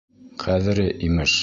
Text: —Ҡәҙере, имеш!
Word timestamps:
—Ҡәҙере, 0.45 0.89
имеш! 1.11 1.39